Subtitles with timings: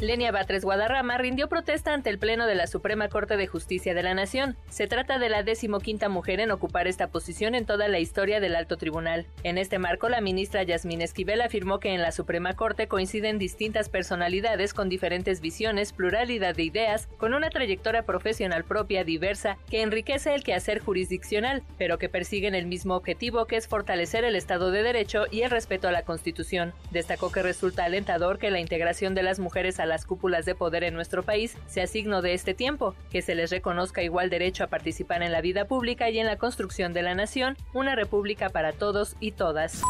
[0.00, 4.02] Lenia Batres Guadarrama rindió protesta ante el Pleno de la Suprema Corte de Justicia de
[4.02, 4.56] la Nación.
[4.68, 8.56] Se trata de la decimoquinta mujer en ocupar esta posición en toda la historia del
[8.56, 9.26] alto tribunal.
[9.44, 13.88] En este marco, la ministra Yasmín Esquivel afirmó que en la Suprema Corte coinciden distintas
[13.88, 20.34] personalidades con diferentes visiones, pluralidad de ideas, con una trayectoria profesional propia, diversa, que enriquece
[20.34, 24.82] el quehacer jurisdiccional, pero que persiguen el mismo objetivo que es fortalecer el Estado de
[24.82, 26.72] Derecho y el respeto a la Constitución.
[26.90, 30.82] Destacó que resulta alentador que la integración de las mujeres a las cúpulas de poder
[30.82, 34.66] en nuestro país sea signo de este tiempo, que se les reconozca igual derecho a
[34.66, 38.72] participar en la vida pública y en la construcción de la nación, una república para
[38.72, 39.82] todos y todas.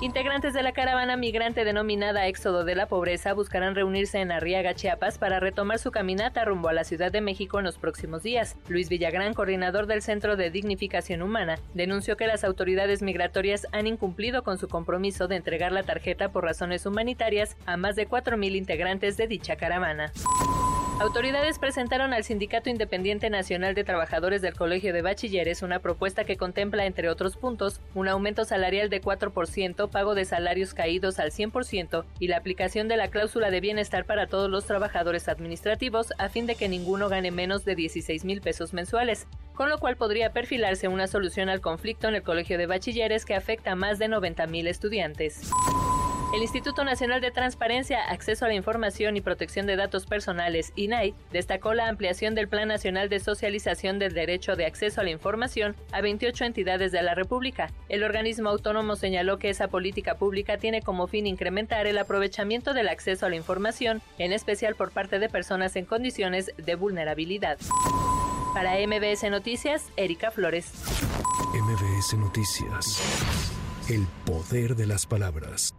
[0.00, 5.18] Integrantes de la caravana migrante denominada Éxodo de la Pobreza buscarán reunirse en Arriaga, Chiapas,
[5.18, 8.56] para retomar su caminata rumbo a la Ciudad de México en los próximos días.
[8.68, 14.42] Luis Villagrán, coordinador del Centro de Dignificación Humana, denunció que las autoridades migratorias han incumplido
[14.42, 19.16] con su compromiso de entregar la tarjeta por razones humanitarias a más de 4.000 integrantes
[19.16, 20.12] de dicha caravana.
[21.00, 26.36] Autoridades presentaron al Sindicato Independiente Nacional de Trabajadores del Colegio de Bachilleres una propuesta que
[26.36, 32.04] contempla, entre otros puntos, un aumento salarial de 4%, pago de salarios caídos al 100%
[32.20, 36.46] y la aplicación de la cláusula de bienestar para todos los trabajadores administrativos a fin
[36.46, 40.86] de que ninguno gane menos de 16 mil pesos mensuales, con lo cual podría perfilarse
[40.86, 44.46] una solución al conflicto en el Colegio de Bachilleres que afecta a más de 90
[44.46, 45.50] mil estudiantes.
[46.34, 51.14] El Instituto Nacional de Transparencia, Acceso a la Información y Protección de Datos Personales, INAI,
[51.30, 55.76] destacó la ampliación del Plan Nacional de Socialización del Derecho de Acceso a la Información
[55.92, 57.70] a 28 entidades de la República.
[57.88, 62.88] El organismo autónomo señaló que esa política pública tiene como fin incrementar el aprovechamiento del
[62.88, 67.58] acceso a la información, en especial por parte de personas en condiciones de vulnerabilidad.
[68.54, 70.72] Para MBS Noticias, Erika Flores.
[71.54, 73.00] MBS Noticias.
[73.88, 75.72] El poder de las palabras.